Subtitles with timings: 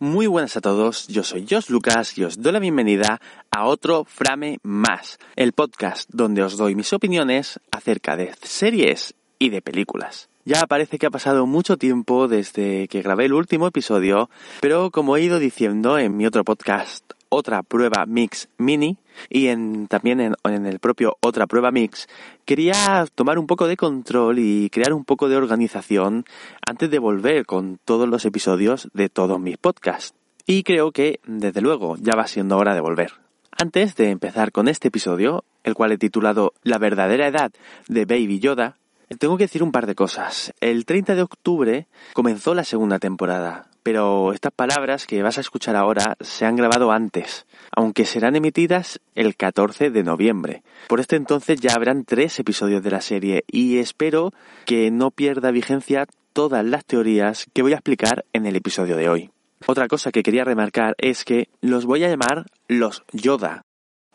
[0.00, 3.20] Muy buenas a todos, yo soy Josh Lucas y os doy la bienvenida
[3.50, 9.50] a otro Frame Más, el podcast donde os doy mis opiniones acerca de series y
[9.50, 10.28] de películas.
[10.44, 14.30] Ya parece que ha pasado mucho tiempo desde que grabé el último episodio,
[14.60, 19.88] pero como he ido diciendo en mi otro podcast, otra prueba mix mini, y en,
[19.88, 22.08] también en, en, el propio Otra Prueba Mix,
[22.44, 26.24] quería tomar un poco de control y crear un poco de organización
[26.66, 30.14] antes de volver con todos los episodios de todos mis podcasts.
[30.46, 33.12] Y creo que, desde luego, ya va siendo hora de volver.
[33.60, 37.52] Antes de empezar con este episodio, el cual he titulado La verdadera edad
[37.88, 38.76] de Baby Yoda,
[39.16, 40.52] tengo que decir un par de cosas.
[40.60, 45.76] El 30 de octubre comenzó la segunda temporada, pero estas palabras que vas a escuchar
[45.76, 50.62] ahora se han grabado antes, aunque serán emitidas el 14 de noviembre.
[50.88, 54.32] Por este entonces ya habrán tres episodios de la serie y espero
[54.66, 59.08] que no pierda vigencia todas las teorías que voy a explicar en el episodio de
[59.08, 59.30] hoy.
[59.66, 63.64] Otra cosa que quería remarcar es que los voy a llamar los Yoda,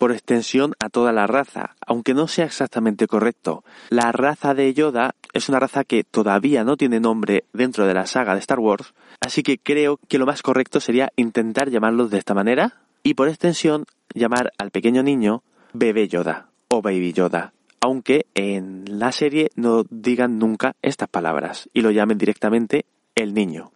[0.03, 3.63] por extensión a toda la raza, aunque no sea exactamente correcto.
[3.87, 8.05] La raza de Yoda es una raza que todavía no tiene nombre dentro de la
[8.05, 12.17] saga de Star Wars, así que creo que lo más correcto sería intentar llamarlos de
[12.17, 18.25] esta manera y por extensión llamar al pequeño niño bebé Yoda o baby Yoda, aunque
[18.35, 22.83] en la serie no digan nunca estas palabras y lo llamen directamente
[23.15, 23.71] el niño.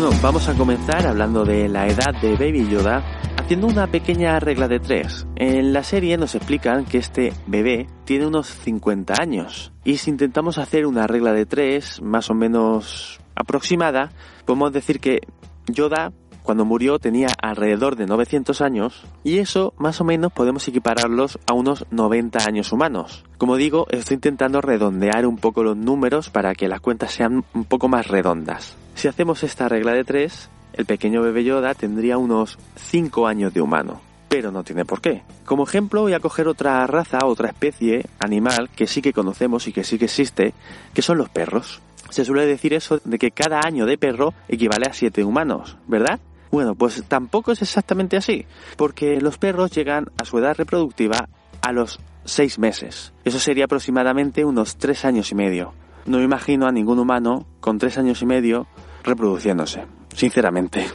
[0.00, 3.02] Bueno, vamos a comenzar hablando de la edad de Baby Yoda,
[3.36, 5.26] haciendo una pequeña regla de tres.
[5.34, 9.72] En la serie nos explican que este bebé tiene unos 50 años.
[9.82, 14.12] Y si intentamos hacer una regla de tres más o menos aproximada,
[14.44, 15.18] podemos decir que
[15.66, 16.12] Yoda
[16.44, 21.54] cuando murió tenía alrededor de 900 años y eso más o menos podemos equipararlos a
[21.54, 23.24] unos 90 años humanos.
[23.36, 27.64] Como digo, estoy intentando redondear un poco los números para que las cuentas sean un
[27.64, 28.76] poco más redondas.
[28.98, 33.60] Si hacemos esta regla de 3, el pequeño bebé Yoda tendría unos 5 años de
[33.60, 34.00] humano.
[34.28, 35.22] Pero no tiene por qué.
[35.44, 39.72] Como ejemplo voy a coger otra raza, otra especie animal que sí que conocemos y
[39.72, 40.52] que sí que existe,
[40.94, 41.80] que son los perros.
[42.10, 46.18] Se suele decir eso de que cada año de perro equivale a 7 humanos, ¿verdad?
[46.50, 51.28] Bueno, pues tampoco es exactamente así, porque los perros llegan a su edad reproductiva
[51.62, 53.12] a los seis meses.
[53.24, 55.72] Eso sería aproximadamente unos tres años y medio.
[56.04, 58.66] No me imagino a ningún humano con tres años y medio
[59.04, 60.86] reproduciéndose, sinceramente.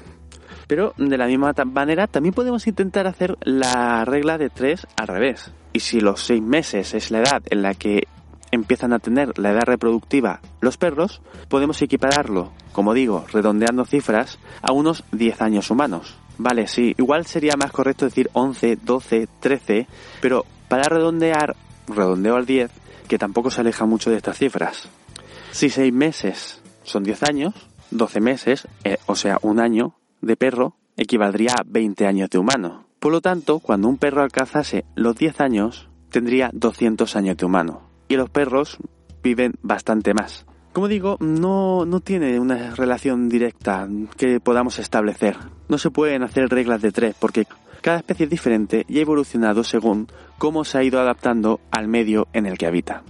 [0.68, 5.52] Pero de la misma manera también podemos intentar hacer la regla de tres al revés.
[5.74, 8.08] Y si los seis meses es la edad en la que
[8.52, 14.72] empiezan a tener la edad reproductiva los perros, podemos equipararlo, como digo, redondeando cifras, a
[14.72, 16.18] unos 10 años humanos.
[16.38, 19.88] Vale, sí, igual sería más correcto decir 11, 12, 13,
[20.22, 21.56] pero para redondear,
[21.88, 22.72] redondeo al 10,
[23.08, 24.88] que tampoco se aleja mucho de estas cifras.
[25.52, 27.54] Si 6 meses son 10 años,
[27.94, 32.86] 12 meses, eh, o sea, un año de perro, equivaldría a 20 años de humano.
[33.00, 37.82] Por lo tanto, cuando un perro alcanzase los 10 años, tendría 200 años de humano
[38.08, 38.78] y los perros
[39.22, 40.46] viven bastante más.
[40.72, 43.88] Como digo, no, no tiene una relación directa
[44.18, 45.38] que podamos establecer.
[45.70, 47.46] No se pueden hacer reglas de tres porque
[47.82, 52.28] cada especie es diferente y ha evolucionado según cómo se ha ido adaptando al medio
[52.34, 53.04] en el que habita.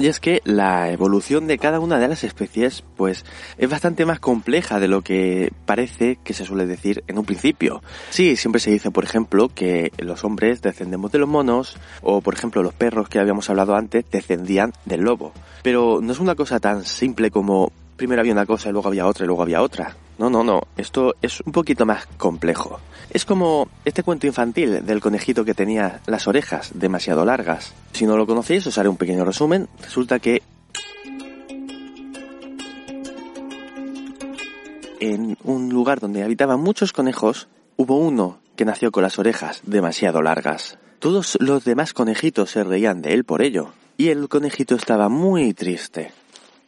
[0.00, 3.26] Y es que la evolución de cada una de las especies, pues,
[3.58, 7.82] es bastante más compleja de lo que parece que se suele decir en un principio.
[8.08, 12.32] Sí, siempre se dice, por ejemplo, que los hombres descendemos de los monos, o por
[12.32, 15.34] ejemplo los perros que habíamos hablado antes descendían del lobo.
[15.62, 19.06] Pero no es una cosa tan simple como primero había una cosa y luego había
[19.06, 19.94] otra y luego había otra.
[20.20, 20.60] No, no, no.
[20.76, 22.78] Esto es un poquito más complejo.
[23.08, 27.72] Es como este cuento infantil del conejito que tenía las orejas demasiado largas.
[27.92, 29.66] Si no lo conocéis, os haré un pequeño resumen.
[29.82, 30.42] Resulta que
[35.00, 40.20] en un lugar donde habitaban muchos conejos, hubo uno que nació con las orejas demasiado
[40.20, 40.76] largas.
[40.98, 45.54] Todos los demás conejitos se reían de él por ello, y el conejito estaba muy
[45.54, 46.12] triste.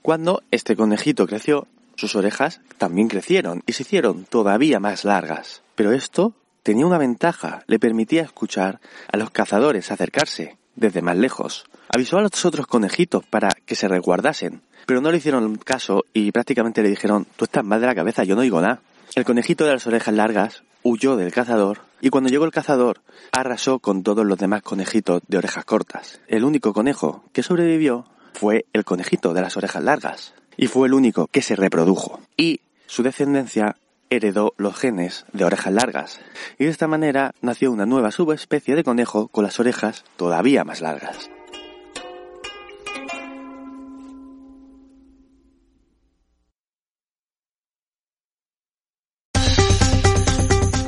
[0.00, 5.62] Cuando este conejito creció, sus orejas también crecieron y se hicieron todavía más largas.
[5.75, 8.81] Pero esto tenía una ventaja, le permitía escuchar
[9.12, 11.65] a los cazadores acercarse desde más lejos.
[11.89, 16.33] Avisó a los otros conejitos para que se resguardasen, pero no le hicieron caso y
[16.33, 18.81] prácticamente le dijeron, tú estás mal de la cabeza, yo no oigo nada.
[19.15, 23.79] El conejito de las orejas largas huyó del cazador y cuando llegó el cazador arrasó
[23.79, 26.21] con todos los demás conejitos de orejas cortas.
[26.29, 30.94] El único conejo que sobrevivió fue el conejito de las orejas largas y fue el
[30.94, 32.20] único que se reprodujo.
[32.37, 33.76] Y su descendencia
[34.10, 36.20] heredó los genes de orejas largas
[36.58, 40.81] y de esta manera nació una nueva subespecie de conejo con las orejas todavía más
[40.81, 41.31] largas.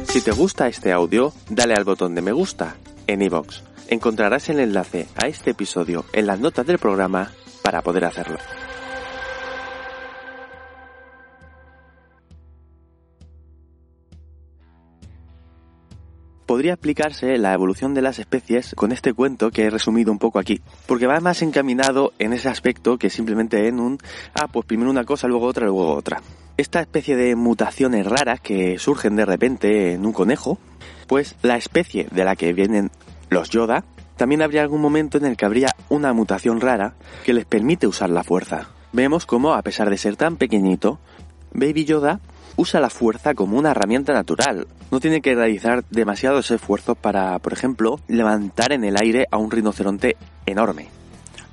[0.08, 2.76] Si te gusta este audio, dale al botón de me gusta
[3.08, 3.62] en iVoox.
[3.88, 7.32] Encontrarás el enlace a este episodio en las notas del programa
[7.62, 8.38] para poder hacerlo.
[16.55, 20.39] Podría explicarse la evolución de las especies con este cuento que he resumido un poco
[20.39, 23.99] aquí, porque va más encaminado en ese aspecto que simplemente en un,
[24.37, 26.23] ah, pues primero una cosa, luego otra, luego otra.
[26.56, 30.61] Esta especie de mutaciones raras que surgen de repente en un conejo,
[31.09, 32.93] pues la especie de la que vienen
[33.31, 33.85] los Yoda,
[34.17, 38.11] también habría algún momento en el que habría una mutación rara que les permite usar
[38.11, 38.69] la fuerza.
[38.93, 41.00] Vemos como, a pesar de ser tan pequeñito,
[41.53, 42.21] Baby Yoda
[42.56, 44.67] usa la fuerza como una herramienta natural.
[44.91, 49.51] No tiene que realizar demasiados esfuerzos para, por ejemplo, levantar en el aire a un
[49.51, 50.17] rinoceronte
[50.47, 50.89] enorme.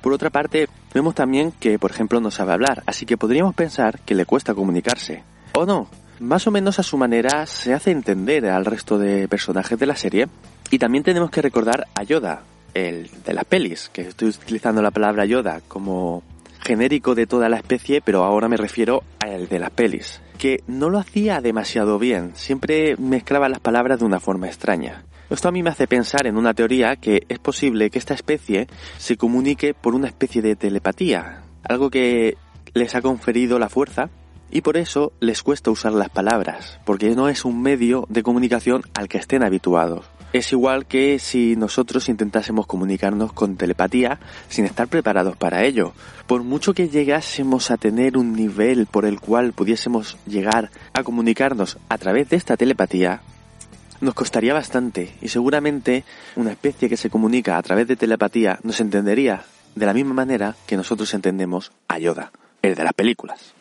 [0.00, 4.00] Por otra parte, vemos también que, por ejemplo, no sabe hablar, así que podríamos pensar
[4.00, 5.22] que le cuesta comunicarse.
[5.52, 5.88] O no,
[6.18, 9.96] más o menos a su manera se hace entender al resto de personajes de la
[9.96, 10.28] serie.
[10.70, 12.42] Y también tenemos que recordar a Yoda,
[12.74, 16.22] el de las pelis, que estoy utilizando la palabra Yoda como
[16.62, 20.90] genérico de toda la especie, pero ahora me refiero al de las pelis, que no
[20.90, 25.04] lo hacía demasiado bien, siempre mezclaba las palabras de una forma extraña.
[25.30, 28.66] Esto a mí me hace pensar en una teoría que es posible que esta especie
[28.98, 32.36] se comunique por una especie de telepatía, algo que
[32.74, 34.10] les ha conferido la fuerza
[34.50, 38.82] y por eso les cuesta usar las palabras, porque no es un medio de comunicación
[38.94, 40.04] al que estén habituados.
[40.32, 44.18] Es igual que si nosotros intentásemos comunicarnos con telepatía
[44.48, 45.92] sin estar preparados para ello.
[46.26, 51.76] Por mucho que llegásemos a tener un nivel por el cual pudiésemos llegar a comunicarnos
[51.90, 53.20] a través de esta telepatía,
[54.00, 58.80] nos costaría bastante y seguramente una especie que se comunica a través de telepatía nos
[58.80, 59.44] entendería
[59.74, 62.32] de la misma manera que nosotros entendemos a Yoda,
[62.62, 63.54] el de las películas.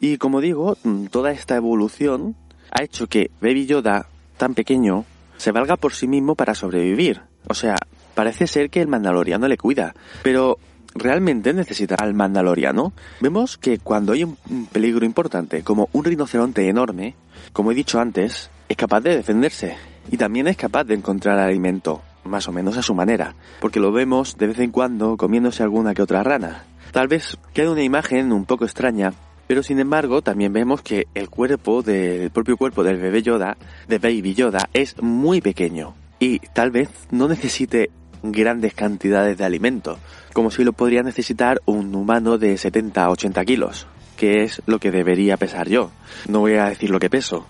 [0.00, 0.76] Y como digo,
[1.10, 2.36] toda esta evolución
[2.70, 5.06] ha hecho que Baby Yoda, tan pequeño,
[5.38, 7.22] se valga por sí mismo para sobrevivir.
[7.48, 7.76] O sea,
[8.14, 10.58] parece ser que el mandaloriano le cuida, pero
[10.94, 12.92] ¿realmente necesita al mandaloriano?
[13.20, 14.36] Vemos que cuando hay un
[14.70, 17.14] peligro importante, como un rinoceronte enorme,
[17.52, 19.76] como he dicho antes, es capaz de defenderse
[20.10, 23.92] y también es capaz de encontrar alimento, más o menos a su manera, porque lo
[23.92, 26.64] vemos de vez en cuando comiéndose alguna que otra rana.
[26.92, 29.12] Tal vez quede una imagen un poco extraña,
[29.48, 33.56] pero sin embargo, también vemos que el cuerpo del propio cuerpo del bebé Yoda,
[33.88, 37.90] de Baby Yoda, es muy pequeño y tal vez no necesite
[38.22, 39.98] grandes cantidades de alimento,
[40.34, 43.86] como si lo podría necesitar un humano de 70 80 kilos,
[44.18, 45.92] que es lo que debería pesar yo.
[46.28, 47.46] No voy a decir lo que peso.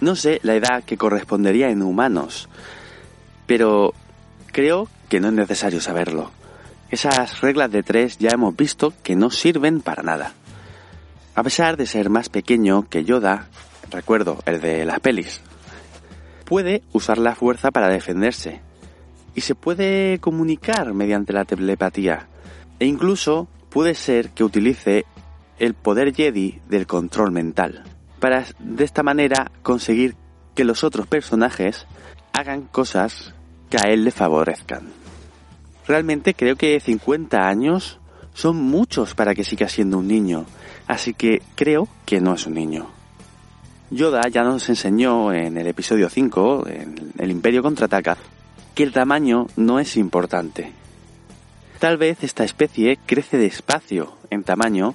[0.00, 2.48] No sé la edad que correspondería en humanos,
[3.46, 3.92] pero
[4.52, 6.30] creo que no es necesario saberlo.
[6.90, 10.32] Esas reglas de tres ya hemos visto que no sirven para nada.
[11.36, 13.46] A pesar de ser más pequeño que Yoda,
[13.92, 15.40] recuerdo el de las pelis,
[16.44, 18.60] puede usar la fuerza para defenderse
[19.36, 22.26] y se puede comunicar mediante la telepatía
[22.80, 25.04] e incluso puede ser que utilice
[25.60, 27.84] el poder Jedi del control mental
[28.18, 30.16] para de esta manera conseguir
[30.56, 31.86] que los otros personajes
[32.32, 33.32] hagan cosas
[33.70, 34.99] que a él le favorezcan.
[35.90, 37.98] Realmente creo que 50 años
[38.32, 40.46] son muchos para que siga siendo un niño,
[40.86, 42.86] así que creo que no es un niño.
[43.90, 48.16] Yoda ya nos enseñó en el episodio 5, en El Imperio contraataca,
[48.72, 50.72] que el tamaño no es importante.
[51.80, 54.94] Tal vez esta especie crece despacio en tamaño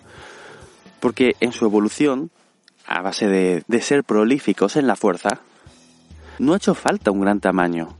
[1.01, 2.31] porque en su evolución,
[2.87, 5.41] a base de, de ser prolíficos en la fuerza,
[6.39, 7.97] no ha hecho falta un gran tamaño.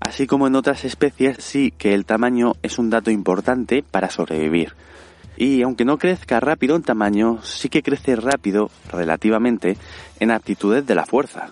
[0.00, 4.74] Así como en otras especies, sí que el tamaño es un dato importante para sobrevivir.
[5.36, 9.76] Y aunque no crezca rápido en tamaño, sí que crece rápido, relativamente,
[10.18, 11.50] en aptitudes de la fuerza.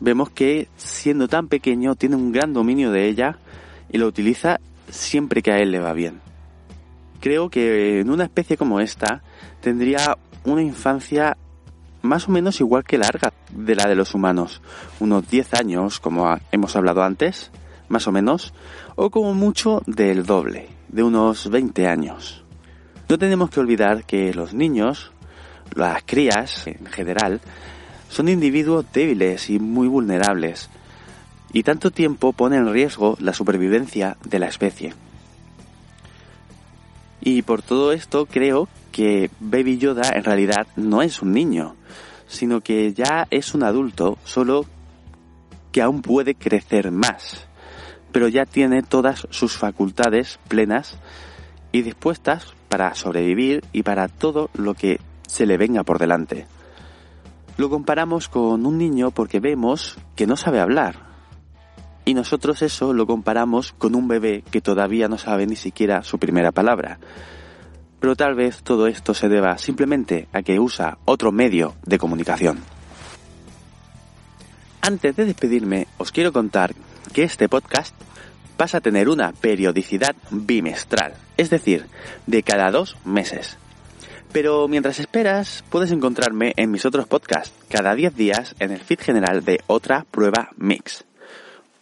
[0.00, 3.38] Vemos que, siendo tan pequeño, tiene un gran dominio de ella
[3.90, 4.58] y lo utiliza
[4.88, 6.20] siempre que a él le va bien.
[7.20, 9.22] Creo que en una especie como esta
[9.60, 11.36] tendría una infancia
[12.02, 14.60] más o menos igual que larga de la de los humanos,
[14.98, 17.52] unos 10 años, como hemos hablado antes,
[17.92, 18.54] más o menos,
[18.96, 22.42] o como mucho del doble, de unos 20 años.
[23.08, 25.12] No tenemos que olvidar que los niños,
[25.74, 27.42] las crías en general,
[28.08, 30.70] son individuos débiles y muy vulnerables,
[31.52, 34.94] y tanto tiempo pone en riesgo la supervivencia de la especie.
[37.20, 41.76] Y por todo esto creo que Baby Yoda en realidad no es un niño,
[42.26, 44.64] sino que ya es un adulto, solo
[45.70, 47.46] que aún puede crecer más,
[48.12, 50.98] pero ya tiene todas sus facultades plenas
[51.72, 56.46] y dispuestas para sobrevivir y para todo lo que se le venga por delante.
[57.56, 61.12] Lo comparamos con un niño porque vemos que no sabe hablar,
[62.04, 66.18] y nosotros eso lo comparamos con un bebé que todavía no sabe ni siquiera su
[66.18, 66.98] primera palabra.
[68.00, 72.58] Pero tal vez todo esto se deba simplemente a que usa otro medio de comunicación.
[74.80, 76.74] Antes de despedirme, os quiero contar
[77.12, 77.94] que este podcast
[78.56, 81.86] pasa a tener una periodicidad bimestral, es decir,
[82.26, 83.56] de cada dos meses.
[84.32, 89.00] Pero mientras esperas, puedes encontrarme en mis otros podcasts, cada 10 días en el feed
[89.00, 91.04] general de Otra Prueba Mix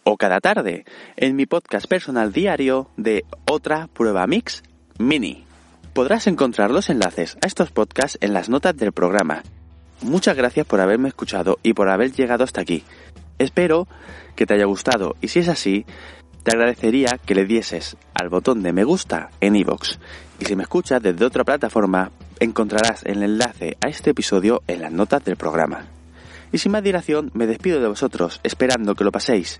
[0.03, 0.85] o cada tarde
[1.15, 4.63] en mi podcast personal diario de Otra Prueba Mix
[4.97, 5.45] Mini.
[5.93, 9.43] Podrás encontrar los enlaces a estos podcasts en las notas del programa.
[10.01, 12.83] Muchas gracias por haberme escuchado y por haber llegado hasta aquí.
[13.41, 13.87] Espero
[14.35, 15.83] que te haya gustado y si es así,
[16.43, 19.97] te agradecería que le dieses al botón de me gusta en iVoox.
[20.39, 24.91] Y si me escuchas desde otra plataforma, encontrarás el enlace a este episodio en las
[24.91, 25.87] notas del programa.
[26.51, 29.59] Y sin más dilación, me despido de vosotros, esperando que lo paséis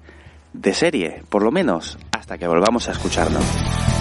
[0.53, 4.00] de serie, por lo menos hasta que volvamos a escucharnos.